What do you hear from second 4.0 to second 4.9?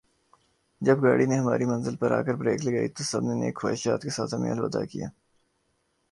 کے ساتھ ہمیں الوداع